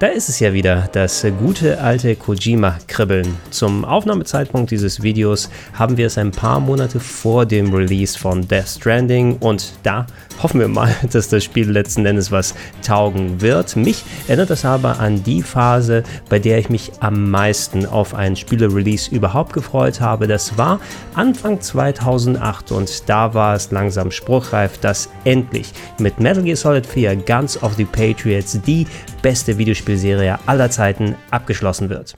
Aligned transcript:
Da 0.00 0.06
ist 0.06 0.30
es 0.30 0.40
ja 0.40 0.54
wieder, 0.54 0.88
das 0.92 1.26
gute 1.38 1.78
alte 1.78 2.16
Kojima-Kribbeln. 2.16 3.36
Zum 3.50 3.84
Aufnahmezeitpunkt 3.84 4.70
dieses 4.70 5.02
Videos 5.02 5.50
haben 5.74 5.98
wir 5.98 6.06
es 6.06 6.16
ein 6.16 6.30
paar 6.30 6.58
Monate 6.58 6.98
vor 6.98 7.44
dem 7.44 7.70
Release 7.74 8.18
von 8.18 8.48
Death 8.48 8.66
Stranding 8.66 9.36
und 9.40 9.74
da 9.82 10.06
hoffen 10.42 10.58
wir 10.58 10.68
mal, 10.68 10.94
dass 11.12 11.28
das 11.28 11.44
Spiel 11.44 11.70
letzten 11.70 12.06
Endes 12.06 12.32
was 12.32 12.54
taugen 12.82 13.42
wird. 13.42 13.76
Mich 13.76 14.02
erinnert 14.26 14.48
das 14.48 14.64
aber 14.64 15.00
an 15.00 15.22
die 15.22 15.42
Phase, 15.42 16.02
bei 16.30 16.38
der 16.38 16.56
ich 16.56 16.70
mich 16.70 16.92
am 17.00 17.30
meisten 17.30 17.84
auf 17.84 18.14
ein 18.14 18.36
Spiele-Release 18.36 19.14
überhaupt 19.14 19.52
gefreut 19.52 20.00
habe. 20.00 20.26
Das 20.26 20.56
war 20.56 20.80
Anfang 21.14 21.60
2008 21.60 22.72
und 22.72 23.06
da 23.06 23.34
war 23.34 23.54
es 23.54 23.70
langsam 23.70 24.10
spruchreif, 24.10 24.78
dass 24.78 25.10
endlich 25.24 25.74
mit 25.98 26.20
Metal 26.20 26.42
Gear 26.42 26.56
Solid 26.56 26.86
4 26.86 27.16
Guns 27.16 27.62
of 27.62 27.74
the 27.74 27.84
Patriots 27.84 28.58
die 28.66 28.86
beste 29.20 29.58
Videospielserie 29.90 30.38
aller 30.46 30.70
Zeiten 30.70 31.16
abgeschlossen 31.30 31.88
wird. 31.88 32.14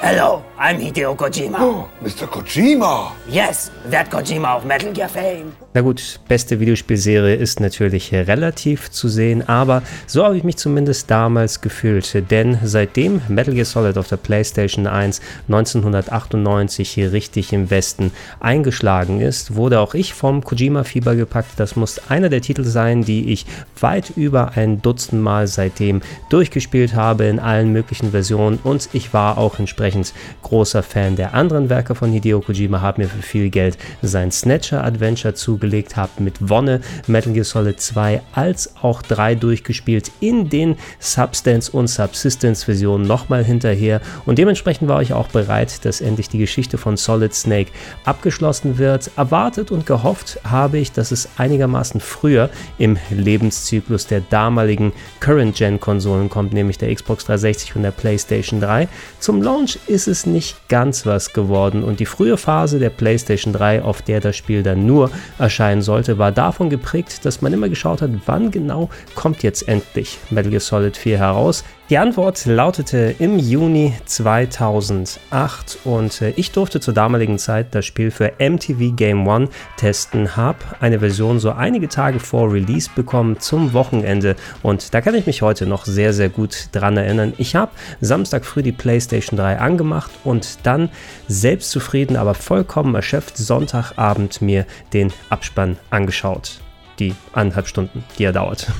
Hello, 0.00 0.42
I'm 0.56 0.78
Hideo 0.78 1.16
Kojima. 1.16 1.58
Oh, 1.60 1.88
Mr. 2.00 2.28
Kojima. 2.28 3.10
Yes, 3.28 3.72
that 3.90 4.08
Kojima 4.08 4.56
of 4.56 4.64
Metal 4.64 4.92
Gear 4.92 5.08
fame. 5.08 5.52
Na 5.76 5.80
gut, 5.80 6.20
beste 6.28 6.60
Videospielserie 6.60 7.34
ist 7.34 7.58
natürlich 7.58 8.12
relativ 8.12 8.92
zu 8.92 9.08
sehen, 9.08 9.48
aber 9.48 9.82
so 10.06 10.22
habe 10.24 10.36
ich 10.36 10.44
mich 10.44 10.56
zumindest 10.56 11.10
damals 11.10 11.60
gefühlt, 11.60 12.30
denn 12.30 12.58
seitdem 12.62 13.22
Metal 13.26 13.52
Gear 13.52 13.64
Solid 13.64 13.98
auf 13.98 14.06
der 14.06 14.18
PlayStation 14.18 14.86
1 14.86 15.20
1998 15.48 16.88
hier 16.88 17.10
richtig 17.10 17.52
im 17.52 17.70
Westen 17.70 18.12
eingeschlagen 18.38 19.20
ist, 19.20 19.56
wurde 19.56 19.80
auch 19.80 19.94
ich 19.94 20.14
vom 20.14 20.44
Kojima-Fieber 20.44 21.16
gepackt. 21.16 21.54
Das 21.56 21.74
muss 21.74 21.98
einer 22.08 22.28
der 22.28 22.42
Titel 22.42 22.62
sein, 22.62 23.02
die 23.02 23.32
ich 23.32 23.44
weit 23.80 24.10
über 24.14 24.52
ein 24.54 24.80
Dutzend 24.82 25.20
Mal 25.20 25.48
seitdem 25.48 26.00
durchgespielt 26.28 26.94
habe 26.94 27.24
in 27.24 27.40
allen 27.40 27.72
möglichen 27.72 28.12
Versionen 28.12 28.60
und 28.62 28.88
ich 28.92 29.12
war 29.12 29.38
auch 29.38 29.58
entsprechend 29.58 30.14
großer 30.44 30.84
Fan 30.84 31.16
der 31.16 31.34
anderen 31.34 31.68
Werke 31.68 31.96
von 31.96 32.12
Hideo 32.12 32.40
Kojima, 32.40 32.80
habe 32.80 33.02
mir 33.02 33.08
für 33.08 33.22
viel 33.22 33.50
Geld 33.50 33.76
sein 34.02 34.30
Snatcher 34.30 34.84
Adventure 34.84 35.34
zugelegt 35.34 35.96
habe, 35.96 36.22
mit 36.22 36.48
Wonne 36.48 36.80
Metal 37.08 37.32
Gear 37.32 37.44
Solid 37.44 37.80
2 37.80 38.22
als 38.32 38.76
auch 38.80 39.02
3 39.02 39.34
durchgespielt 39.34 40.12
in 40.20 40.48
den 40.48 40.76
Substance 41.00 41.68
und 41.68 41.88
Subsistence 41.88 42.64
Versionen 42.64 43.06
nochmal 43.06 43.42
hinterher 43.44 44.00
und 44.26 44.38
dementsprechend 44.38 44.88
war 44.88 45.02
ich 45.02 45.12
auch 45.12 45.28
bereit, 45.28 45.84
dass 45.84 46.00
endlich 46.00 46.28
die 46.28 46.38
Geschichte 46.38 46.78
von 46.78 46.96
Solid 46.96 47.34
Snake 47.34 47.72
abgeschlossen 48.04 48.78
wird. 48.78 49.10
Erwartet 49.16 49.70
und 49.70 49.86
gehofft 49.86 50.38
habe 50.44 50.78
ich, 50.78 50.92
dass 50.92 51.10
es 51.10 51.28
einigermaßen 51.36 52.00
früher 52.00 52.50
im 52.78 52.98
Lebenszyklus 53.10 54.06
der 54.06 54.20
damaligen 54.20 54.92
Current-Gen-Konsolen 55.20 56.28
kommt, 56.28 56.52
nämlich 56.52 56.78
der 56.78 56.94
Xbox 56.94 57.24
360 57.24 57.76
und 57.76 57.82
der 57.82 57.90
PlayStation 57.90 58.60
3. 58.60 58.88
Zum 59.18 59.42
Launch 59.42 59.78
ist 59.86 60.06
es 60.06 60.26
nicht 60.34 60.68
ganz 60.68 61.06
was 61.06 61.32
geworden 61.32 61.82
und 61.82 62.00
die 62.00 62.06
frühe 62.06 62.36
Phase 62.36 62.78
der 62.78 62.90
PlayStation 62.90 63.54
3, 63.54 63.82
auf 63.82 64.02
der 64.02 64.20
das 64.20 64.36
Spiel 64.36 64.62
dann 64.62 64.84
nur 64.84 65.10
erscheinen 65.38 65.80
sollte, 65.80 66.18
war 66.18 66.32
davon 66.32 66.68
geprägt, 66.68 67.24
dass 67.24 67.40
man 67.40 67.54
immer 67.54 67.70
geschaut 67.70 68.02
hat, 68.02 68.10
wann 68.26 68.50
genau 68.50 68.90
kommt 69.14 69.42
jetzt 69.42 69.66
endlich 69.66 70.18
Metal 70.28 70.50
Gear 70.50 70.60
Solid 70.60 70.96
4 70.96 71.18
heraus. 71.18 71.64
Die 71.90 71.98
Antwort 71.98 72.46
lautete 72.46 73.14
im 73.18 73.38
Juni 73.38 73.92
2008 74.06 75.80
und 75.84 76.22
äh, 76.22 76.30
ich 76.30 76.50
durfte 76.50 76.80
zur 76.80 76.94
damaligen 76.94 77.38
Zeit 77.38 77.74
das 77.74 77.84
Spiel 77.84 78.10
für 78.10 78.32
MTV 78.38 78.96
Game 78.96 79.28
One 79.28 79.50
testen, 79.76 80.34
habe 80.34 80.60
eine 80.80 81.00
Version 81.00 81.38
so 81.38 81.50
einige 81.50 81.90
Tage 81.90 82.20
vor 82.20 82.50
Release 82.50 82.88
bekommen 82.96 83.38
zum 83.38 83.74
Wochenende 83.74 84.34
und 84.62 84.94
da 84.94 85.02
kann 85.02 85.14
ich 85.14 85.26
mich 85.26 85.42
heute 85.42 85.66
noch 85.66 85.84
sehr, 85.84 86.14
sehr 86.14 86.30
gut 86.30 86.70
dran 86.72 86.96
erinnern. 86.96 87.34
Ich 87.36 87.54
habe 87.54 87.72
Samstag 88.00 88.46
früh 88.46 88.62
die 88.62 88.72
PlayStation 88.72 89.38
3 89.38 89.58
angemacht 89.58 90.10
und 90.24 90.60
dann 90.62 90.88
selbstzufrieden, 91.28 92.16
aber 92.16 92.32
vollkommen 92.32 92.94
erschöpft 92.94 93.36
Sonntagabend 93.36 94.40
mir 94.40 94.64
den 94.94 95.12
Abspann 95.28 95.76
angeschaut. 95.90 96.60
Die 96.98 97.14
anderthalb 97.34 97.68
Stunden, 97.68 98.04
die 98.16 98.24
er 98.24 98.32
dauert. 98.32 98.72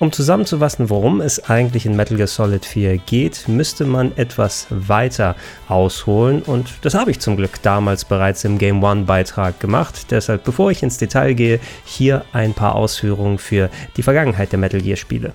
Um 0.00 0.12
zusammenzufassen, 0.12 0.90
worum 0.90 1.20
es 1.20 1.50
eigentlich 1.50 1.84
in 1.84 1.96
Metal 1.96 2.16
Gear 2.16 2.28
Solid 2.28 2.64
4 2.64 2.98
geht, 2.98 3.48
müsste 3.48 3.84
man 3.84 4.16
etwas 4.16 4.68
weiter 4.70 5.34
ausholen 5.66 6.42
und 6.42 6.70
das 6.82 6.94
habe 6.94 7.10
ich 7.10 7.18
zum 7.18 7.36
Glück 7.36 7.60
damals 7.62 8.04
bereits 8.04 8.44
im 8.44 8.58
Game 8.58 8.84
One 8.84 9.06
Beitrag 9.06 9.58
gemacht. 9.58 10.12
Deshalb, 10.12 10.44
bevor 10.44 10.70
ich 10.70 10.84
ins 10.84 10.98
Detail 10.98 11.34
gehe, 11.34 11.58
hier 11.84 12.24
ein 12.32 12.54
paar 12.54 12.76
Ausführungen 12.76 13.38
für 13.38 13.70
die 13.96 14.04
Vergangenheit 14.04 14.52
der 14.52 14.60
Metal 14.60 14.80
Gear 14.80 14.96
Spiele. 14.96 15.32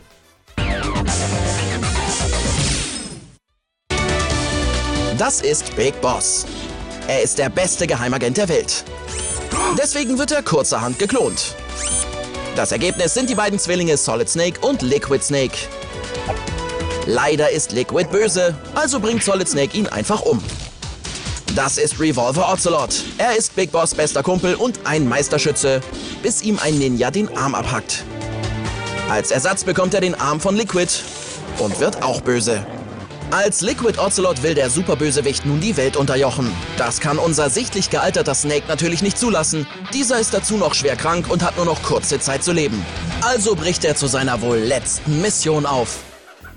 Das 5.18 5.42
ist 5.42 5.76
Big 5.76 6.00
Boss. 6.00 6.46
Er 7.10 7.22
ist 7.22 7.38
der 7.38 7.50
beste 7.50 7.86
Geheimagent 7.86 8.38
der 8.38 8.48
Welt. 8.48 8.86
Deswegen 9.78 10.18
wird 10.18 10.32
er 10.32 10.42
kurzerhand 10.42 11.00
geklont. 11.00 11.56
Das 12.56 12.72
Ergebnis 12.72 13.16
sind 13.16 13.32
die 13.32 13.36
beiden 13.36 13.58
Zwillinge 13.58 13.98
Solid 13.98 14.30
Snake 14.30 14.60
und 14.62 14.84
Liquid 14.84 15.24
Snake. 15.24 15.58
Leider 17.08 17.50
ist 17.50 17.72
Liquid 17.72 18.10
böse, 18.12 18.56
also 18.76 19.00
bringt 19.00 19.24
Solid 19.24 19.50
Snake 19.50 19.76
ihn 19.76 19.88
einfach 19.88 20.22
um. 20.22 20.42
Das 21.56 21.78
ist 21.80 22.00
Revolver 22.00 22.52
Ocelot. 22.52 23.04
Er 23.18 23.36
ist 23.36 23.56
Big 23.56 23.72
Boss 23.72 23.96
bester 23.96 24.22
Kumpel 24.22 24.54
und 24.54 24.80
ein 24.86 25.08
Meisterschütze, 25.10 25.82
bis 26.22 26.44
ihm 26.44 26.60
ein 26.60 26.78
Ninja 26.78 27.10
den 27.10 27.36
Arm 27.36 27.56
abhackt. 27.56 28.04
Als 29.10 29.32
Ersatz 29.32 29.64
bekommt 29.64 29.96
er 29.96 30.02
den 30.02 30.16
Arm 30.16 30.40
von 30.40 30.56
Liquid 30.56 30.92
und 31.58 31.80
wird 31.80 32.04
auch 32.04 32.22
böse. 32.22 32.66
Als 33.34 33.62
Liquid 33.62 33.98
Ocelot 33.98 34.44
will 34.44 34.54
der 34.54 34.70
Superbösewicht 34.70 35.44
nun 35.44 35.60
die 35.60 35.76
Welt 35.76 35.98
unterjochen. 35.98 36.52
Das 36.78 37.00
kann 37.00 37.18
unser 37.18 37.50
sichtlich 37.50 37.90
gealterter 37.90 38.36
Snake 38.36 38.66
natürlich 38.68 39.02
nicht 39.02 39.18
zulassen. 39.18 39.66
Dieser 39.92 40.20
ist 40.20 40.36
dazu 40.36 40.56
noch 40.56 40.76
schwer 40.76 40.96
krank 40.96 41.32
und 41.32 41.44
hat 41.44 41.58
nur 41.58 41.66
noch 41.66 41.82
kurze 41.82 42.20
Zeit 42.20 42.44
zu 42.44 42.52
leben. 42.52 42.86
Also 43.22 43.56
bricht 43.56 43.86
er 43.86 43.96
zu 43.96 44.06
seiner 44.06 44.42
wohl 44.42 44.58
letzten 44.58 45.20
Mission 45.20 45.66
auf. 45.66 46.13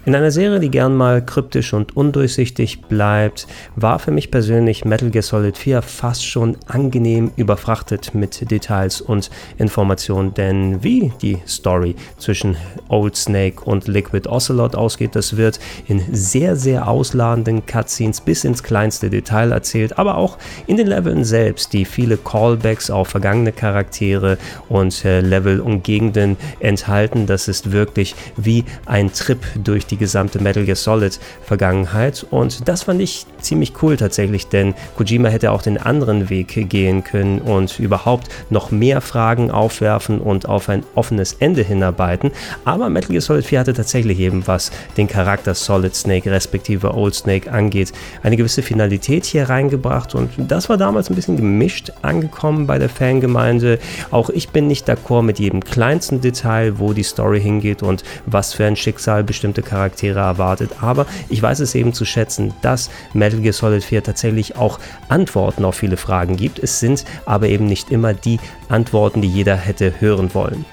In 0.06 0.14
einer 0.14 0.30
Serie, 0.30 0.60
die 0.60 0.70
gern 0.70 0.94
mal 0.94 1.20
kryptisch 1.20 1.72
und 1.72 1.96
undurchsichtig 1.96 2.82
bleibt, 2.82 3.48
war 3.74 3.98
für 3.98 4.12
mich 4.12 4.30
persönlich 4.30 4.84
Metal 4.84 5.10
Gear 5.10 5.24
Solid 5.24 5.58
4 5.58 5.82
fast 5.82 6.24
schon 6.24 6.56
angenehm 6.68 7.32
überfrachtet 7.34 8.14
mit 8.14 8.48
Details 8.48 9.00
und 9.00 9.30
Informationen, 9.58 10.32
denn 10.32 10.84
wie 10.84 11.12
die 11.20 11.38
Story 11.48 11.96
zwischen 12.18 12.56
Old 12.88 13.16
Snake 13.16 13.64
und 13.64 13.88
Liquid 13.88 14.28
Ocelot 14.28 14.76
ausgeht, 14.76 15.16
das 15.16 15.36
wird 15.36 15.58
in 15.88 16.00
sehr, 16.12 16.54
sehr 16.54 16.86
ausladenden 16.86 17.66
Cutscenes 17.66 18.20
bis 18.20 18.44
ins 18.44 18.62
kleinste 18.62 19.10
Detail 19.10 19.50
erzählt, 19.50 19.98
aber 19.98 20.18
auch 20.18 20.38
in 20.68 20.76
den 20.76 20.86
Leveln 20.86 21.24
selbst, 21.24 21.72
die 21.72 21.84
viele 21.84 22.16
Callbacks 22.16 22.90
auf 22.90 23.08
vergangene 23.08 23.50
Charaktere 23.50 24.38
und 24.68 25.04
äh, 25.04 25.20
Level 25.20 25.58
und 25.58 25.82
Gegenden 25.82 26.36
enthalten. 26.60 27.26
Das 27.26 27.48
ist 27.48 27.72
wirklich 27.72 28.14
wie 28.36 28.64
ein 28.84 29.12
Trip 29.12 29.40
durch 29.64 29.84
die 29.84 29.95
die 29.96 30.04
gesamte 30.04 30.42
Metal 30.42 30.64
Gear 30.64 30.76
Solid 30.76 31.18
Vergangenheit. 31.42 32.26
Und 32.30 32.68
das 32.68 32.82
fand 32.84 33.00
ich 33.00 33.26
ziemlich 33.40 33.72
cool 33.82 33.96
tatsächlich, 33.96 34.46
denn 34.48 34.74
Kojima 34.96 35.28
hätte 35.28 35.50
auch 35.52 35.62
den 35.62 35.78
anderen 35.78 36.28
Weg 36.28 36.68
gehen 36.68 37.02
können 37.02 37.40
und 37.40 37.78
überhaupt 37.78 38.28
noch 38.50 38.70
mehr 38.70 39.00
Fragen 39.00 39.50
aufwerfen 39.50 40.20
und 40.20 40.48
auf 40.48 40.68
ein 40.68 40.84
offenes 40.94 41.34
Ende 41.34 41.62
hinarbeiten, 41.62 42.30
aber 42.64 42.88
Metal 42.90 43.10
Gear 43.10 43.22
Solid 43.22 43.44
4 43.44 43.60
hatte 43.60 43.72
tatsächlich 43.72 44.18
eben 44.20 44.46
was 44.46 44.70
den 44.96 45.08
Charakter 45.08 45.54
Solid 45.54 45.94
Snake 45.94 46.30
respektive 46.30 46.94
Old 46.94 47.14
Snake 47.14 47.50
angeht, 47.50 47.92
eine 48.22 48.36
gewisse 48.36 48.62
Finalität 48.62 49.24
hier 49.24 49.48
reingebracht. 49.48 50.14
Und 50.14 50.30
das 50.36 50.68
war 50.68 50.76
damals 50.76 51.08
ein 51.08 51.14
bisschen 51.14 51.36
gemischt 51.36 51.92
angekommen 52.02 52.66
bei 52.66 52.78
der 52.78 52.88
Fangemeinde. 52.88 53.78
Auch 54.10 54.30
ich 54.30 54.50
bin 54.50 54.66
nicht 54.66 54.88
d'accord 54.88 55.22
mit 55.22 55.38
jedem 55.38 55.62
kleinsten 55.62 56.20
Detail, 56.20 56.78
wo 56.78 56.92
die 56.92 57.02
Story 57.02 57.40
hingeht 57.40 57.82
und 57.82 58.02
was 58.26 58.54
für 58.54 58.64
ein 58.66 58.76
Schicksal 58.76 59.24
bestimmte 59.24 59.62
Charaktere 59.62 59.85
Charaktere 59.86 60.18
erwartet. 60.18 60.70
Aber 60.80 61.06
ich 61.28 61.40
weiß 61.40 61.60
es 61.60 61.74
eben 61.74 61.92
zu 61.92 62.04
schätzen, 62.04 62.52
dass 62.62 62.90
Metal 63.12 63.40
Gear 63.40 63.52
Solid 63.52 63.84
4 63.84 64.02
tatsächlich 64.02 64.56
auch 64.56 64.78
Antworten 65.08 65.64
auf 65.64 65.76
viele 65.76 65.96
Fragen 65.96 66.36
gibt. 66.36 66.58
Es 66.58 66.80
sind 66.80 67.04
aber 67.24 67.48
eben 67.48 67.66
nicht 67.66 67.90
immer 67.90 68.14
die 68.14 68.38
Antworten, 68.68 69.22
die 69.22 69.28
jeder 69.28 69.56
hätte 69.56 70.00
hören 70.00 70.34
wollen. 70.34 70.64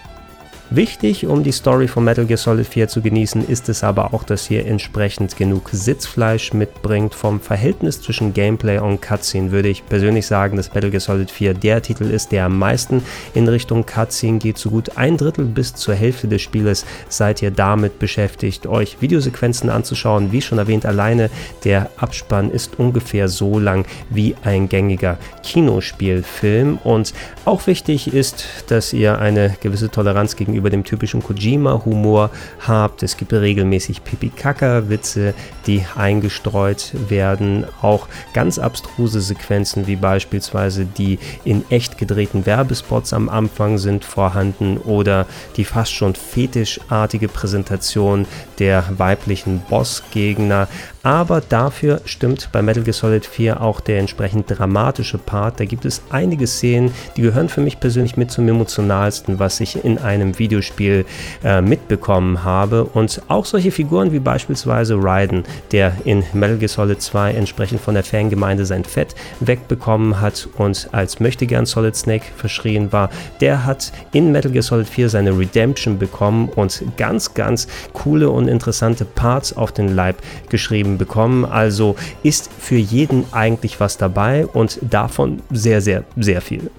Wichtig, 0.75 1.27
um 1.27 1.43
die 1.43 1.51
Story 1.51 1.87
von 1.87 2.03
Metal 2.03 2.25
Gear 2.25 2.39
Solid 2.39 2.65
4 2.65 2.87
zu 2.87 3.03
genießen, 3.03 3.47
ist 3.47 3.69
es 3.69 3.83
aber 3.83 4.11
auch, 4.11 4.23
dass 4.23 4.47
hier 4.47 4.65
entsprechend 4.65 5.37
genug 5.37 5.69
Sitzfleisch 5.71 6.51
mitbringt. 6.51 7.13
Vom 7.13 7.39
Verhältnis 7.39 8.01
zwischen 8.01 8.33
Gameplay 8.33 8.79
und 8.79 8.99
Cutscene 8.99 9.51
würde 9.51 9.69
ich 9.69 9.85
persönlich 9.85 10.25
sagen, 10.25 10.57
dass 10.57 10.73
Metal 10.73 10.89
Gear 10.89 10.99
Solid 10.99 11.29
4 11.29 11.53
der 11.53 11.83
Titel 11.83 12.05
ist, 12.05 12.31
der 12.31 12.45
am 12.45 12.57
meisten 12.57 13.03
in 13.35 13.47
Richtung 13.47 13.85
Cutscene 13.85 14.39
geht. 14.39 14.57
So 14.57 14.71
gut 14.71 14.97
ein 14.97 15.15
Drittel 15.15 15.45
bis 15.45 15.75
zur 15.75 15.93
Hälfte 15.93 16.27
des 16.27 16.41
Spieles 16.41 16.87
seid 17.07 17.43
ihr 17.43 17.51
damit 17.51 17.99
beschäftigt, 17.99 18.65
euch 18.65 18.99
Videosequenzen 18.99 19.69
anzuschauen. 19.69 20.31
Wie 20.31 20.41
schon 20.41 20.57
erwähnt, 20.57 20.87
alleine 20.87 21.29
der 21.65 21.91
Abspann 21.97 22.49
ist 22.49 22.79
ungefähr 22.79 23.27
so 23.27 23.59
lang 23.59 23.85
wie 24.09 24.35
ein 24.43 24.69
gängiger 24.69 25.19
Kinospielfilm. 25.43 26.79
Und 26.83 27.13
auch 27.45 27.67
wichtig 27.67 28.11
ist, 28.11 28.47
dass 28.69 28.91
ihr 28.91 29.19
eine 29.19 29.55
gewisse 29.61 29.91
Toleranz 29.91 30.35
gegenüber 30.35 30.62
dem 30.69 30.83
typischen 30.83 31.23
Kojima-Humor 31.23 32.29
habt. 32.59 33.03
Es 33.03 33.17
gibt 33.17 33.33
regelmäßig 33.33 34.03
Pipi-Kaka-Witze, 34.03 35.33
die 35.67 35.85
eingestreut 35.95 36.93
werden. 37.09 37.65
Auch 37.81 38.07
ganz 38.33 38.59
abstruse 38.59 39.21
Sequenzen, 39.21 39.87
wie 39.87 39.95
beispielsweise 39.95 40.85
die 40.85 41.19
in 41.43 41.63
echt 41.69 41.97
gedrehten 41.97 42.45
Werbespots 42.45 43.13
am 43.13 43.29
Anfang 43.29 43.77
sind 43.77 44.05
vorhanden 44.05 44.77
oder 44.77 45.25
die 45.57 45.65
fast 45.65 45.93
schon 45.93 46.15
fetischartige 46.15 47.27
Präsentation 47.27 48.25
der 48.59 48.85
weiblichen 48.97 49.59
Bossgegner. 49.69 50.67
Aber 51.03 51.41
dafür 51.41 51.99
stimmt 52.05 52.47
bei 52.53 52.61
Metal 52.61 52.81
Gear 52.81 52.93
Solid 52.93 53.25
4 53.25 53.59
auch 53.59 53.81
der 53.81 53.99
entsprechend 53.99 54.45
dramatische 54.47 55.17
Part. 55.17 55.59
Da 55.59 55.65
gibt 55.65 55.83
es 55.83 56.01
einige 56.09 56.47
Szenen, 56.47 56.93
die 57.17 57.21
gehören 57.21 57.49
für 57.49 57.59
mich 57.59 57.81
persönlich 57.81 58.15
mit 58.15 58.31
zum 58.31 58.47
emotionalsten, 58.47 59.37
was 59.37 59.59
ich 59.59 59.83
in 59.83 59.97
einem 59.97 60.39
Videospiel 60.39 61.05
äh, 61.43 61.61
mitbekommen 61.61 62.45
habe. 62.45 62.85
Und 62.85 63.21
auch 63.27 63.43
solche 63.43 63.71
Figuren 63.71 64.13
wie 64.13 64.19
beispielsweise 64.19 64.95
Raiden, 64.97 65.43
der 65.73 65.93
in 66.05 66.23
Metal 66.31 66.57
Gear 66.57 66.69
Solid 66.69 67.01
2 67.01 67.33
entsprechend 67.33 67.81
von 67.81 67.95
der 67.95 68.05
Fangemeinde 68.05 68.65
sein 68.65 68.85
Fett 68.85 69.13
wegbekommen 69.41 70.21
hat 70.21 70.47
und 70.57 70.87
als 70.93 71.19
Möchtegern 71.19 71.65
Solid 71.65 71.97
Snake 71.97 72.27
verschrien 72.37 72.93
war, 72.93 73.09
der 73.41 73.65
hat 73.65 73.91
in 74.13 74.31
Metal 74.31 74.51
Gear 74.53 74.63
Solid 74.63 74.87
4 74.87 75.09
seine 75.09 75.37
Redemption 75.37 75.99
bekommen 75.99 76.47
und 76.47 76.81
ganz, 76.95 77.33
ganz 77.33 77.67
coole 77.91 78.29
und 78.29 78.47
interessante 78.47 79.03
Parts 79.03 79.51
auf 79.57 79.73
den 79.73 79.89
Leib 79.89 80.15
geschrieben 80.47 80.92
bekommen. 80.97 81.45
Also 81.45 81.95
ist 82.23 82.49
für 82.59 82.77
jeden 82.77 83.25
eigentlich 83.31 83.79
was 83.79 83.97
dabei 83.97 84.45
und 84.45 84.79
davon 84.81 85.41
sehr, 85.51 85.81
sehr, 85.81 86.03
sehr 86.15 86.41
viel. 86.41 86.69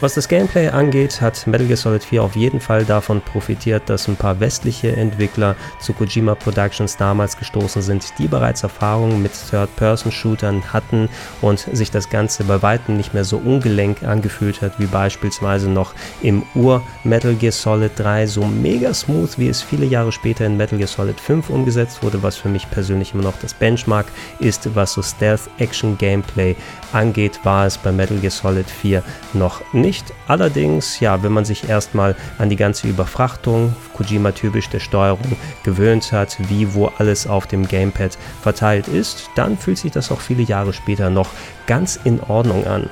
Was 0.00 0.14
das 0.14 0.28
Gameplay 0.28 0.68
angeht, 0.68 1.20
hat 1.20 1.44
Metal 1.48 1.66
Gear 1.66 1.76
Solid 1.76 2.04
4 2.04 2.22
auf 2.22 2.36
jeden 2.36 2.60
Fall 2.60 2.84
davon 2.84 3.20
profitiert, 3.20 3.90
dass 3.90 4.06
ein 4.06 4.14
paar 4.14 4.38
westliche 4.38 4.94
Entwickler 4.94 5.56
zu 5.80 5.92
Kojima 5.92 6.36
Productions 6.36 6.96
damals 6.96 7.36
gestoßen 7.36 7.82
sind, 7.82 8.04
die 8.16 8.28
bereits 8.28 8.62
Erfahrungen 8.62 9.20
mit 9.20 9.32
Third-Person-Shootern 9.50 10.72
hatten 10.72 11.08
und 11.40 11.58
sich 11.58 11.90
das 11.90 12.10
Ganze 12.10 12.44
bei 12.44 12.62
weitem 12.62 12.96
nicht 12.96 13.12
mehr 13.12 13.24
so 13.24 13.38
ungelenk 13.38 14.04
angefühlt 14.04 14.62
hat, 14.62 14.78
wie 14.78 14.86
beispielsweise 14.86 15.68
noch 15.68 15.94
im 16.22 16.44
Ur-Metal 16.54 17.34
Gear 17.34 17.50
Solid 17.50 17.90
3, 17.96 18.28
so 18.28 18.44
mega 18.44 18.94
smooth, 18.94 19.36
wie 19.36 19.48
es 19.48 19.62
viele 19.62 19.86
Jahre 19.86 20.12
später 20.12 20.46
in 20.46 20.56
Metal 20.56 20.78
Gear 20.78 20.86
Solid 20.86 21.18
5 21.18 21.50
umgesetzt 21.50 22.04
wurde, 22.04 22.22
was 22.22 22.36
für 22.36 22.48
mich 22.48 22.70
persönlich 22.70 23.14
immer 23.14 23.24
noch 23.24 23.40
das 23.42 23.52
Benchmark 23.52 24.06
ist, 24.38 24.76
was 24.76 24.92
so 24.92 25.02
Stealth-Action-Gameplay 25.02 26.54
angeht, 26.92 27.40
war 27.42 27.66
es 27.66 27.76
bei 27.76 27.90
Metal 27.90 28.18
Gear 28.18 28.30
Solid 28.30 28.70
4 28.70 29.02
noch 29.32 29.60
nicht 29.72 29.87
nicht. 29.88 30.12
Allerdings, 30.26 31.00
ja, 31.00 31.22
wenn 31.22 31.32
man 31.32 31.46
sich 31.46 31.66
erstmal 31.66 32.14
an 32.36 32.50
die 32.50 32.56
ganze 32.56 32.86
Überfrachtung, 32.88 33.74
Kojima-typisch 33.96 34.68
der 34.68 34.80
Steuerung, 34.80 35.36
gewöhnt 35.64 36.12
hat, 36.12 36.36
wie 36.50 36.74
wo 36.74 36.92
alles 36.98 37.26
auf 37.26 37.46
dem 37.46 37.66
Gamepad 37.66 38.18
verteilt 38.42 38.86
ist, 38.86 39.30
dann 39.34 39.56
fühlt 39.56 39.78
sich 39.78 39.90
das 39.90 40.12
auch 40.12 40.20
viele 40.20 40.42
Jahre 40.42 40.74
später 40.74 41.08
noch 41.08 41.30
ganz 41.66 41.98
in 42.04 42.20
Ordnung 42.20 42.66
an. 42.66 42.90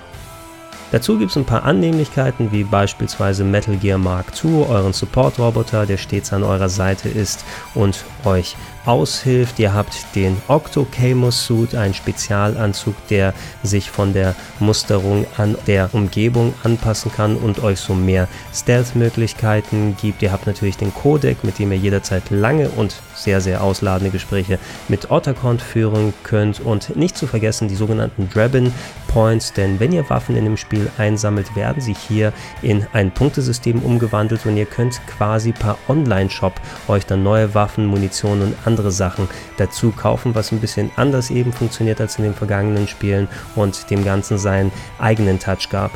Dazu 0.90 1.18
gibt 1.18 1.32
es 1.32 1.36
ein 1.36 1.44
paar 1.44 1.64
Annehmlichkeiten, 1.64 2.50
wie 2.50 2.64
beispielsweise 2.64 3.44
Metal 3.44 3.76
Gear 3.76 3.98
Mark 3.98 4.32
II, 4.42 4.64
euren 4.66 4.94
Support-Roboter, 4.94 5.84
der 5.84 5.98
stets 5.98 6.32
an 6.32 6.44
eurer 6.44 6.70
Seite 6.70 7.10
ist 7.10 7.44
und 7.74 8.04
euch 8.24 8.56
aushilft. 8.86 9.58
Ihr 9.58 9.74
habt 9.74 10.14
den 10.14 10.36
Octo 10.48 10.86
Camo 10.90 11.30
Suit, 11.30 11.74
einen 11.74 11.94
Spezialanzug, 11.94 12.94
der 13.08 13.34
sich 13.62 13.90
von 13.90 14.12
der 14.12 14.34
Musterung 14.60 15.26
an 15.36 15.56
der 15.66 15.90
Umgebung 15.92 16.54
anpassen 16.62 17.12
kann 17.12 17.36
und 17.36 17.62
euch 17.62 17.80
so 17.80 17.94
mehr 17.94 18.28
Stealth-Möglichkeiten 18.54 19.96
gibt. 20.00 20.22
Ihr 20.22 20.32
habt 20.32 20.46
natürlich 20.46 20.76
den 20.76 20.94
Codec, 20.94 21.44
mit 21.44 21.58
dem 21.58 21.72
ihr 21.72 21.78
jederzeit 21.78 22.30
lange 22.30 22.68
und 22.70 22.94
sehr, 23.14 23.40
sehr 23.40 23.62
ausladende 23.62 24.10
Gespräche 24.10 24.58
mit 24.88 25.10
Otacon 25.10 25.58
führen 25.58 26.14
könnt 26.22 26.60
und 26.60 26.96
nicht 26.96 27.16
zu 27.16 27.26
vergessen 27.26 27.68
die 27.68 27.74
sogenannten 27.74 28.28
Dragon 28.28 28.72
Points, 29.08 29.52
denn 29.52 29.80
wenn 29.80 29.92
ihr 29.92 30.08
Waffen 30.10 30.36
in 30.36 30.44
dem 30.44 30.56
Spiel 30.56 30.90
einsammelt, 30.98 31.56
werden 31.56 31.80
sie 31.80 31.94
hier 31.94 32.32
in 32.60 32.86
ein 32.92 33.10
Punktesystem 33.10 33.80
umgewandelt 33.80 34.44
und 34.44 34.56
ihr 34.56 34.66
könnt 34.66 35.00
quasi 35.06 35.52
per 35.52 35.78
Online-Shop 35.88 36.52
euch 36.88 37.06
dann 37.06 37.22
neue 37.22 37.54
Waffen, 37.54 37.86
Munition 37.86 38.42
und 38.42 38.54
andere 38.66 38.75
andere 38.76 38.92
Sachen 38.92 39.26
dazu 39.56 39.90
kaufen, 39.90 40.34
was 40.34 40.52
ein 40.52 40.60
bisschen 40.60 40.90
anders 40.96 41.30
eben 41.30 41.52
funktioniert 41.52 41.98
als 41.98 42.18
in 42.18 42.24
den 42.24 42.34
vergangenen 42.34 42.86
Spielen 42.86 43.26
und 43.54 43.88
dem 43.88 44.04
Ganzen 44.04 44.36
seinen 44.36 44.70
eigenen 44.98 45.38
Touch 45.38 45.70
gab. 45.70 45.92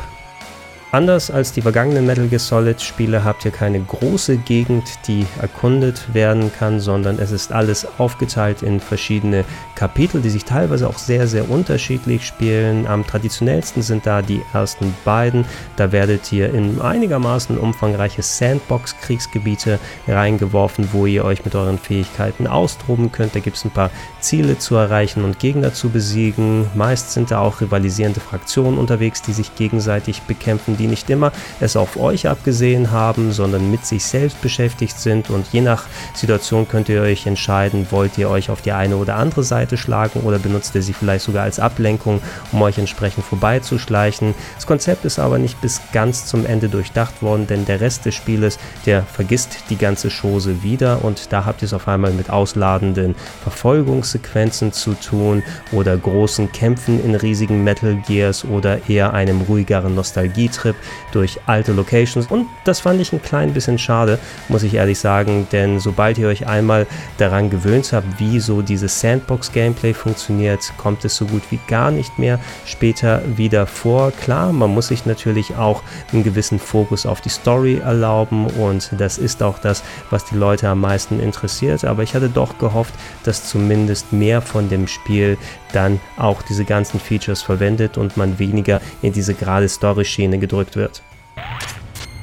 Anders 0.92 1.30
als 1.30 1.52
die 1.52 1.62
vergangenen 1.62 2.04
Metal 2.04 2.26
Gear 2.26 2.40
Solid 2.40 2.82
Spiele 2.82 3.22
habt 3.22 3.44
ihr 3.44 3.52
keine 3.52 3.78
große 3.78 4.38
Gegend, 4.38 4.88
die 5.06 5.24
erkundet 5.40 6.12
werden 6.12 6.50
kann, 6.52 6.80
sondern 6.80 7.20
es 7.20 7.30
ist 7.30 7.52
alles 7.52 7.86
aufgeteilt 7.98 8.62
in 8.62 8.80
verschiedene 8.80 9.44
Kapitel, 9.76 10.20
die 10.20 10.30
sich 10.30 10.44
teilweise 10.44 10.88
auch 10.88 10.98
sehr, 10.98 11.28
sehr 11.28 11.48
unterschiedlich 11.48 12.26
spielen. 12.26 12.88
Am 12.88 13.06
traditionellsten 13.06 13.82
sind 13.82 14.04
da 14.04 14.20
die 14.20 14.42
ersten 14.52 14.92
beiden. 15.04 15.44
Da 15.76 15.92
werdet 15.92 16.32
ihr 16.32 16.52
in 16.52 16.80
einigermaßen 16.80 17.56
umfangreiche 17.56 18.22
Sandbox-Kriegsgebiete 18.22 19.78
reingeworfen, 20.08 20.88
wo 20.90 21.06
ihr 21.06 21.24
euch 21.24 21.44
mit 21.44 21.54
euren 21.54 21.78
Fähigkeiten 21.78 22.48
austoben 22.48 23.12
könnt. 23.12 23.36
Da 23.36 23.38
gibt 23.38 23.56
es 23.56 23.64
ein 23.64 23.70
paar 23.70 23.90
Ziele 24.18 24.58
zu 24.58 24.74
erreichen 24.74 25.22
und 25.22 25.38
Gegner 25.38 25.72
zu 25.72 25.88
besiegen. 25.88 26.66
Meist 26.74 27.12
sind 27.12 27.30
da 27.30 27.38
auch 27.38 27.60
rivalisierende 27.60 28.18
Fraktionen 28.18 28.76
unterwegs, 28.76 29.22
die 29.22 29.32
sich 29.32 29.54
gegenseitig 29.54 30.22
bekämpfen 30.22 30.79
die 30.80 30.86
nicht 30.86 31.10
immer 31.10 31.32
es 31.60 31.76
auf 31.76 31.98
euch 31.98 32.26
abgesehen 32.26 32.90
haben, 32.90 33.32
sondern 33.32 33.70
mit 33.70 33.84
sich 33.84 34.04
selbst 34.04 34.40
beschäftigt 34.40 34.98
sind. 34.98 35.30
Und 35.30 35.46
je 35.52 35.60
nach 35.60 35.84
Situation 36.14 36.66
könnt 36.66 36.88
ihr 36.88 37.02
euch 37.02 37.26
entscheiden, 37.26 37.86
wollt 37.90 38.16
ihr 38.16 38.30
euch 38.30 38.50
auf 38.50 38.62
die 38.62 38.72
eine 38.72 38.96
oder 38.96 39.16
andere 39.16 39.42
Seite 39.42 39.76
schlagen 39.76 40.20
oder 40.20 40.38
benutzt 40.38 40.74
ihr 40.74 40.82
sie 40.82 40.94
vielleicht 40.94 41.24
sogar 41.24 41.44
als 41.44 41.60
Ablenkung, 41.60 42.20
um 42.52 42.62
euch 42.62 42.78
entsprechend 42.78 43.24
vorbeizuschleichen. 43.24 44.34
Das 44.54 44.66
Konzept 44.66 45.04
ist 45.04 45.18
aber 45.18 45.38
nicht 45.38 45.60
bis 45.60 45.80
ganz 45.92 46.26
zum 46.26 46.46
Ende 46.46 46.68
durchdacht 46.68 47.22
worden, 47.22 47.46
denn 47.46 47.66
der 47.66 47.80
Rest 47.80 48.06
des 48.06 48.14
Spieles, 48.14 48.58
der 48.86 49.02
vergisst 49.02 49.64
die 49.68 49.76
ganze 49.76 50.08
Chose 50.08 50.62
wieder. 50.62 51.04
Und 51.04 51.32
da 51.32 51.44
habt 51.44 51.62
ihr 51.62 51.66
es 51.66 51.74
auf 51.74 51.88
einmal 51.88 52.12
mit 52.12 52.30
ausladenden 52.30 53.14
Verfolgungssequenzen 53.42 54.72
zu 54.72 54.94
tun 54.94 55.42
oder 55.72 55.96
großen 55.96 56.50
Kämpfen 56.52 57.04
in 57.04 57.14
riesigen 57.14 57.62
Metal 57.64 57.96
Gears 58.06 58.44
oder 58.44 58.88
eher 58.88 59.12
einem 59.12 59.42
ruhigeren 59.42 59.94
Nostalgietrip 59.94 60.69
Roadtrip 60.70 60.76
durch 61.12 61.40
alte 61.46 61.72
Locations 61.72 62.26
und 62.28 62.46
das 62.64 62.80
fand 62.80 63.00
ich 63.00 63.12
ein 63.12 63.22
klein 63.22 63.52
bisschen 63.52 63.78
schade, 63.78 64.18
muss 64.48 64.62
ich 64.62 64.74
ehrlich 64.74 64.98
sagen, 64.98 65.48
denn 65.50 65.80
sobald 65.80 66.18
ihr 66.18 66.28
euch 66.28 66.46
einmal 66.46 66.86
daran 67.18 67.50
gewöhnt 67.50 67.92
habt, 67.92 68.20
wie 68.20 68.38
so 68.38 68.62
dieses 68.62 69.00
Sandbox-Gameplay 69.00 69.92
funktioniert, 69.92 70.72
kommt 70.76 71.04
es 71.04 71.16
so 71.16 71.26
gut 71.26 71.42
wie 71.50 71.58
gar 71.66 71.90
nicht 71.90 72.18
mehr 72.18 72.38
später 72.64 73.22
wieder 73.36 73.66
vor. 73.66 74.12
Klar, 74.12 74.52
man 74.52 74.70
muss 74.70 74.88
sich 74.88 75.04
natürlich 75.04 75.56
auch 75.56 75.82
einen 76.12 76.22
gewissen 76.22 76.58
Fokus 76.58 77.06
auf 77.06 77.20
die 77.20 77.28
Story 77.28 77.78
erlauben 77.78 78.46
und 78.46 78.90
das 78.96 79.18
ist 79.18 79.42
auch 79.42 79.58
das, 79.58 79.82
was 80.10 80.24
die 80.26 80.36
Leute 80.36 80.68
am 80.68 80.80
meisten 80.80 81.18
interessiert, 81.18 81.84
aber 81.84 82.02
ich 82.02 82.14
hatte 82.14 82.28
doch 82.28 82.58
gehofft, 82.58 82.94
dass 83.24 83.48
zumindest 83.48 84.12
mehr 84.12 84.42
von 84.42 84.68
dem 84.68 84.86
Spiel 84.86 85.38
dann 85.72 86.00
auch 86.16 86.42
diese 86.42 86.64
ganzen 86.64 87.00
Features 87.00 87.42
verwendet 87.42 87.96
und 87.96 88.16
man 88.16 88.38
weniger 88.38 88.80
in 89.02 89.12
diese 89.12 89.34
gerade 89.34 89.68
Story-Schiene 89.68 90.38
gedrückt 90.38 90.59
wird. 90.74 91.00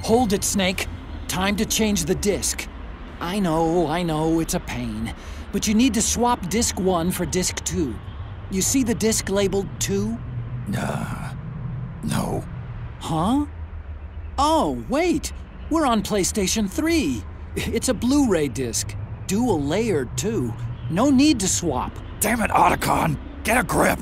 Hold 0.04 0.34
it, 0.34 0.44
Snake. 0.44 0.88
Time 1.28 1.56
to 1.58 1.66
change 1.66 2.06
the 2.06 2.16
disc. 2.16 2.68
I 3.20 3.40
know, 3.40 3.88
I 3.88 4.04
know, 4.04 4.40
it's 4.40 4.54
a 4.54 4.60
pain. 4.60 5.14
But 5.52 5.68
you 5.68 5.74
need 5.74 5.94
to 5.96 6.02
swap 6.02 6.50
disc 6.50 6.80
1 6.80 7.12
for 7.12 7.26
disc 7.26 7.64
2. 7.66 7.94
You 8.52 8.62
see 8.62 8.84
the 8.84 8.96
disc 8.96 9.30
labeled 9.30 9.68
2? 9.80 10.18
Nah. 10.68 11.34
No. 12.04 12.44
Huh? 13.00 13.46
Oh, 14.38 14.84
wait! 14.88 15.34
We're 15.70 15.86
on 15.86 16.02
PlayStation 16.02 16.70
3. 16.70 17.24
It's 17.56 17.90
a 17.90 17.94
Blu 17.94 18.30
ray 18.30 18.48
disc. 18.48 18.96
Dual 19.26 19.62
layered, 19.62 20.16
too. 20.18 20.54
No 20.90 21.10
need 21.10 21.40
to 21.42 21.48
swap. 21.48 21.92
Damn 22.20 22.42
it, 22.42 22.52
Otacon! 22.52 23.18
Get 23.44 23.58
a 23.58 23.64
grip! 23.64 24.00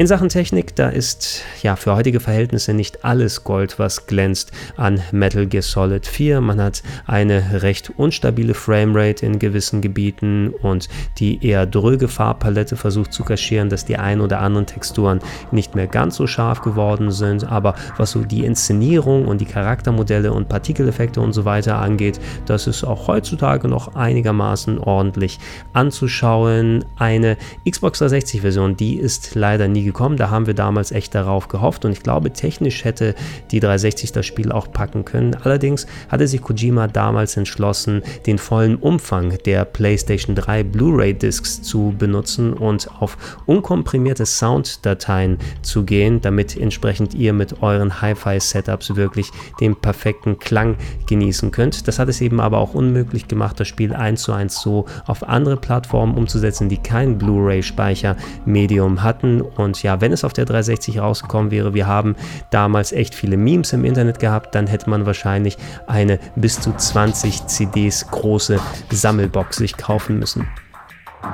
In 0.00 0.06
Sachen 0.06 0.28
Technik, 0.28 0.76
da 0.76 0.90
ist 0.90 1.42
ja 1.60 1.74
für 1.74 1.96
heutige 1.96 2.20
Verhältnisse 2.20 2.72
nicht 2.72 3.04
alles 3.04 3.42
Gold, 3.42 3.80
was 3.80 4.06
glänzt 4.06 4.52
an 4.76 5.02
Metal 5.10 5.44
Gear 5.44 5.64
Solid 5.64 6.06
4. 6.06 6.40
Man 6.40 6.62
hat 6.62 6.84
eine 7.08 7.62
recht 7.62 7.90
unstabile 7.96 8.54
Framerate 8.54 9.26
in 9.26 9.40
gewissen 9.40 9.80
Gebieten 9.80 10.54
und 10.62 10.88
die 11.18 11.44
eher 11.44 11.66
dröge 11.66 12.06
Farbpalette 12.06 12.76
versucht 12.76 13.12
zu 13.12 13.24
kaschieren, 13.24 13.70
dass 13.70 13.86
die 13.86 13.96
ein 13.96 14.20
oder 14.20 14.38
anderen 14.38 14.66
Texturen 14.66 15.18
nicht 15.50 15.74
mehr 15.74 15.88
ganz 15.88 16.14
so 16.14 16.28
scharf 16.28 16.60
geworden 16.60 17.10
sind. 17.10 17.42
Aber 17.50 17.74
was 17.96 18.12
so 18.12 18.20
die 18.20 18.44
Inszenierung 18.44 19.26
und 19.26 19.40
die 19.40 19.46
Charaktermodelle 19.46 20.32
und 20.32 20.48
Partikeleffekte 20.48 21.20
und 21.20 21.32
so 21.32 21.44
weiter 21.44 21.76
angeht, 21.78 22.20
das 22.46 22.68
ist 22.68 22.84
auch 22.84 23.08
heutzutage 23.08 23.66
noch 23.66 23.96
einigermaßen 23.96 24.78
ordentlich 24.78 25.40
anzuschauen. 25.72 26.84
Eine 26.94 27.36
Xbox 27.68 27.98
360 27.98 28.42
Version, 28.42 28.76
die 28.76 28.96
ist 28.96 29.34
leider 29.34 29.66
nie 29.66 29.87
gekommen. 29.88 30.16
Da 30.16 30.30
haben 30.30 30.46
wir 30.46 30.54
damals 30.54 30.92
echt 30.92 31.14
darauf 31.14 31.48
gehofft 31.48 31.84
und 31.84 31.92
ich 31.92 32.02
glaube, 32.02 32.32
technisch 32.32 32.84
hätte 32.84 33.14
die 33.50 33.60
360 33.60 34.12
das 34.12 34.26
Spiel 34.26 34.52
auch 34.52 34.70
packen 34.72 35.04
können. 35.04 35.34
Allerdings 35.42 35.86
hatte 36.08 36.28
sich 36.28 36.40
Kojima 36.40 36.86
damals 36.86 37.36
entschlossen, 37.36 38.02
den 38.26 38.38
vollen 38.38 38.76
Umfang 38.76 39.36
der 39.44 39.64
PlayStation 39.64 40.34
3 40.34 40.62
Blu-ray-Discs 40.62 41.62
zu 41.62 41.94
benutzen 41.98 42.52
und 42.52 42.88
auf 43.00 43.16
unkomprimierte 43.46 44.26
Sounddateien 44.26 45.38
zu 45.62 45.84
gehen, 45.84 46.20
damit 46.20 46.56
entsprechend 46.56 47.14
ihr 47.14 47.32
mit 47.32 47.62
euren 47.62 48.00
Hi-Fi-Setups 48.00 48.96
wirklich 48.96 49.30
den 49.60 49.74
perfekten 49.74 50.38
Klang 50.38 50.76
genießen 51.06 51.50
könnt. 51.50 51.88
Das 51.88 51.98
hat 51.98 52.08
es 52.08 52.20
eben 52.20 52.40
aber 52.40 52.58
auch 52.58 52.74
unmöglich 52.74 53.28
gemacht, 53.28 53.58
das 53.58 53.68
Spiel 53.68 53.94
eins 53.94 54.22
zu 54.22 54.32
eins 54.32 54.60
so 54.60 54.86
auf 55.06 55.26
andere 55.28 55.56
Plattformen 55.56 56.16
umzusetzen, 56.16 56.68
die 56.68 56.78
kein 56.78 57.18
Blu-ray-Speicher-Medium 57.18 59.02
hatten 59.02 59.40
und 59.40 59.77
ja, 59.82 60.00
wenn 60.00 60.12
es 60.12 60.24
auf 60.24 60.32
der 60.32 60.44
360 60.44 61.00
rausgekommen 61.00 61.50
wäre, 61.50 61.74
wir 61.74 61.86
haben 61.86 62.16
damals 62.50 62.92
echt 62.92 63.14
viele 63.14 63.36
Memes 63.36 63.72
im 63.72 63.84
Internet 63.84 64.18
gehabt, 64.18 64.54
dann 64.54 64.66
hätte 64.66 64.90
man 64.90 65.06
wahrscheinlich 65.06 65.56
eine 65.86 66.18
bis 66.36 66.60
zu 66.60 66.74
20 66.74 67.46
CDs 67.46 68.06
große 68.10 68.60
Sammelbox 68.90 69.56
sich 69.56 69.76
kaufen 69.76 70.18
müssen. 70.18 70.46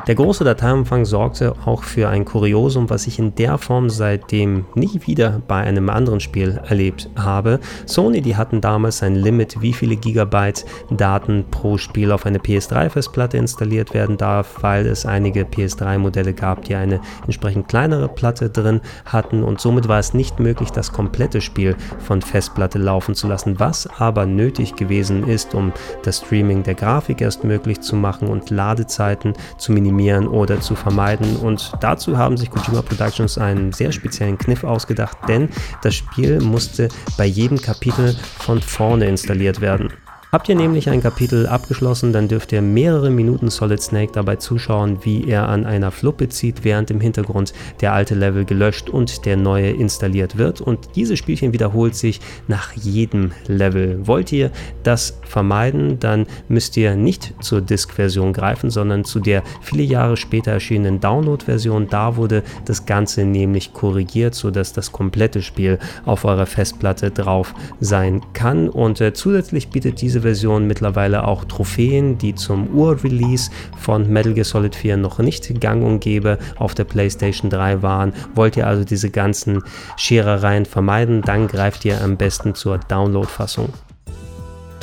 Der 0.07 0.15
große 0.15 0.45
Dateiumfang 0.45 1.05
sorgte 1.05 1.55
auch 1.65 1.83
für 1.83 2.09
ein 2.09 2.25
Kuriosum, 2.25 2.89
was 2.89 3.07
ich 3.07 3.19
in 3.19 3.35
der 3.35 3.59
Form 3.59 3.91
seitdem 3.91 4.67
nie 4.75 5.01
wieder 5.07 5.43
bei 5.47 5.61
einem 5.61 5.91
anderen 5.91 6.21
Spiel 6.21 6.61
erlebt 6.69 7.09
habe. 7.17 7.61
Sony, 7.87 8.23
die 8.23 8.37
hatten 8.37 8.61
damals 8.61 9.03
ein 9.03 9.15
Limit, 9.15 9.61
wie 9.61 9.73
viele 9.73 9.97
Gigabyte 9.97 10.65
Daten 10.91 11.45
pro 11.51 11.77
Spiel 11.77 12.13
auf 12.13 12.25
eine 12.25 12.39
PS3-Festplatte 12.39 13.37
installiert 13.37 13.95
werden 13.95 14.17
darf, 14.17 14.63
weil 14.63 14.87
es 14.87 15.05
einige 15.07 15.43
PS3-Modelle 15.43 16.33
gab, 16.33 16.65
die 16.65 16.75
eine 16.75 17.01
entsprechend 17.25 17.69
kleinere 17.69 18.09
Platte 18.09 18.51
drin 18.51 18.81
hatten 19.05 19.43
und 19.43 19.61
somit 19.61 19.89
war 19.89 19.99
es 19.99 20.15
nicht 20.15 20.41
möglich, 20.41 20.71
das 20.71 20.93
komplette 20.93 21.41
Spiel 21.41 21.77
von 21.99 22.23
Festplatte 22.23 22.79
laufen 22.79 23.15
zu 23.15 23.27
lassen, 23.27 23.61
was 23.61 23.87
aber 23.99 24.25
nötig 24.27 24.77
gewesen 24.77 25.27
ist, 25.29 25.55
um 25.55 25.73
das 26.03 26.19
Streaming 26.19 26.63
der 26.63 26.75
Grafik 26.75 27.21
erst 27.21 27.45
möglich 27.45 27.81
zu 27.81 27.97
machen 27.97 28.29
und 28.29 28.51
Ladezeiten 28.51 29.35
zu 29.59 29.74
minimieren 29.75 30.29
oder 30.29 30.61
zu 30.61 30.75
vermeiden. 30.75 31.37
Und 31.37 31.73
dazu 31.81 32.17
haben 32.17 32.37
sich 32.37 32.51
Kojima 32.51 32.83
Productions 32.83 33.39
einen 33.39 33.73
sehr 33.73 33.93
speziellen 33.93 34.39
Kniff 34.39 34.65
ausgedacht, 34.65 35.19
denn 35.29 35.49
das 35.83 35.95
Spiel 35.95 36.41
musste 36.41 36.89
bei 37.19 37.27
jedem 37.27 37.61
Kapitel 37.61 38.17
von 38.39 38.61
vorne 38.61 39.07
installiert 39.07 39.61
werden. 39.61 39.93
Habt 40.35 40.49
ihr 40.49 40.57
nämlich 40.57 40.91
ein 40.91 41.01
Kapitel 41.01 41.47
abgeschlossen, 41.47 42.13
dann 42.13 42.27
dürft 42.27 42.51
ihr 42.51 42.61
mehrere 42.61 43.09
Minuten 43.09 43.51
Solid 43.51 43.81
Snake 43.81 44.11
dabei 44.11 44.35
zuschauen, 44.35 44.99
wie 45.05 45.29
er 45.29 45.49
an 45.49 45.65
einer 45.65 45.93
Fluppe 45.93 46.29
zieht, 46.29 46.65
während 46.65 46.91
im 46.91 47.01
Hintergrund 47.01 47.53
der 47.81 47.93
alte 47.93 48.17
Level 48.17 48.45
gelöscht 48.45 48.91
und 48.91 49.27
der 49.27 49.37
neue 49.37 49.71
installiert 49.71 50.37
wird. 50.37 50.61
Und 50.61 50.97
dieses 50.97 51.21
Spielchen 51.21 51.53
wiederholt 51.53 51.95
sich 51.95 52.21
nach 52.49 52.73
jedem 52.73 53.31
Level. 53.47 54.09
Wollt 54.09 54.33
ihr 54.33 54.51
das 54.83 55.21
vermeiden, 55.23 56.01
dann 56.01 56.27
müsst 56.49 56.77
ihr 56.77 56.97
nicht 56.97 57.33
zur 57.41 57.61
Disk-Version 57.61 58.33
greifen, 58.33 58.71
sondern 58.71 59.05
zu 59.05 59.21
der 59.21 59.45
viele 59.63 59.85
Jahre 59.85 60.17
später 60.17 60.51
erschienenen 60.51 60.99
Download-Version. 60.99 61.87
Da 61.91 62.17
wurde 62.17 62.43
das 62.65 62.87
Ganze 62.87 63.25
nämlich 63.25 63.73
korrigiert, 63.73 64.35
sodass 64.35 64.73
das 64.73 64.91
komplette 64.91 65.43
Spiel 65.43 65.79
auf 66.05 66.25
eurer 66.25 66.47
Festplatte 66.47 67.13
drauf 67.13 67.55
sein 67.79 68.21
kann. 68.33 68.69
Und 68.69 69.01
äh, 69.01 69.13
zusätzlich 69.13 69.69
bietet 69.69 70.01
diese 70.01 70.24
Version 70.25 70.67
mittlerweile 70.67 71.29
auch 71.29 71.45
Trophäen, 71.45 72.19
die 72.19 72.35
zum 72.35 72.75
Ur-Release 72.75 73.51
von 73.79 74.11
Metal 74.13 74.35
Gear 74.35 74.45
Solid 74.45 74.75
4 74.75 74.97
noch 74.97 75.19
nicht 75.19 75.61
gang 75.61 75.85
und 75.85 76.01
gäbe 76.01 76.39
auf 76.57 76.75
der 76.75 76.85
PlayStation 76.85 77.51
3 77.51 77.83
waren. 77.83 78.13
Wollt 78.35 78.57
ihr 78.57 78.67
also 78.67 78.85
diese 78.85 79.11
ganzen 79.11 79.63
Scherereien 79.97 80.65
vermeiden, 80.65 81.23
dann 81.23 81.47
greift 81.47 81.85
ihr 81.85 82.03
am 82.03 82.17
besten 82.17 82.55
zur 82.55 82.79
Download-Fassung. 82.79 83.69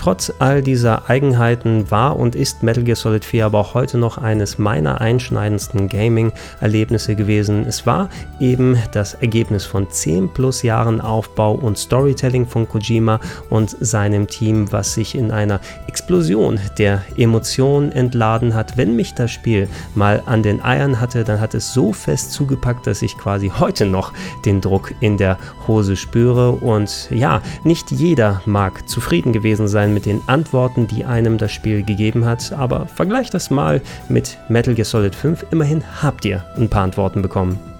Trotz 0.02 0.34
all 0.40 0.64
dieser 0.64 1.12
Eigenheiten 1.12 1.92
war 1.92 2.18
und 2.18 2.34
ist 2.34 2.64
Metal 2.64 2.84
Gear 2.84 2.96
Solid 2.96 3.24
4 3.24 3.46
aber 3.46 3.60
auch 3.60 3.76
heute 3.76 4.00
noch 4.00 4.18
eines 4.18 4.58
meiner 4.58 5.00
einschneidendsten 5.00 5.90
Gaming-Erlebnisse 5.90 7.16
gewesen. 7.16 7.68
Es 7.68 7.86
war 7.86 8.10
eben 8.40 8.80
das 8.94 9.14
Ergebnis 9.14 9.64
von 9.64 9.92
10 9.92 10.30
plus 10.30 10.64
Jahren 10.64 11.02
Aufbau 11.02 11.54
und 11.54 11.78
Storytelling 11.78 12.48
von 12.48 12.68
Kojima 12.68 13.20
und 13.52 13.78
seinem 13.80 14.26
Team, 14.26 14.72
was 14.72 14.96
sich 14.96 15.14
in 15.14 15.30
einer 15.30 15.60
Explosion 15.86 16.60
der 16.80 17.04
Emotionen 17.16 17.92
entladen 17.92 18.56
hat. 18.56 18.78
Wenn 18.78 18.96
mich 18.96 19.14
das 19.14 19.30
Spiel 19.30 19.70
mal 19.94 20.24
an 20.26 20.42
den 20.42 20.64
Eiern 20.64 21.00
hatte, 21.00 21.24
dann 21.24 21.40
hat 21.40 21.54
es 21.54 21.76
so 21.76 21.94
fest 21.94 22.32
zugepackt, 22.32 22.88
dass 22.88 23.04
ich 23.04 23.20
quasi 23.20 23.52
heute 23.60 23.86
noch 23.86 24.14
den 24.46 24.62
Druck 24.62 24.96
in 25.00 25.18
der 25.18 25.38
Hose 25.68 25.96
spüre. 25.96 26.54
Und 26.54 27.08
ja, 27.12 27.44
nicht 27.64 27.92
jeder 27.92 28.42
mag 28.48 28.90
zufrieden 28.90 29.32
gewesen 29.32 29.68
sein 29.68 29.91
mit 29.94 30.06
den 30.06 30.22
Antworten, 30.28 30.88
die 30.88 31.06
einem 31.06 31.38
das 31.38 31.52
Spiel 31.52 31.84
gegeben 31.84 32.26
hat, 32.26 32.52
aber 32.54 32.86
vergleicht 32.88 33.34
das 33.34 33.50
mal 33.50 33.82
mit 34.10 34.38
Metal 34.50 34.74
Gear 34.74 34.86
Solid 34.86 35.16
5. 35.16 35.46
Immerhin 35.52 35.84
habt 36.02 36.26
ihr 36.26 36.44
ein 36.58 36.70
paar 36.70 36.84
Antworten 36.84 37.22
bekommen. 37.22 37.71